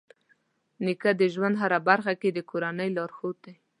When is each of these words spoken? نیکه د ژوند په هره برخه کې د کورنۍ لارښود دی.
نیکه 0.85 1.11
د 1.19 1.21
ژوند 1.33 1.55
په 1.57 1.59
هره 1.61 1.79
برخه 1.89 2.13
کې 2.21 2.29
د 2.33 2.39
کورنۍ 2.49 2.89
لارښود 2.97 3.37
دی. 3.45 3.55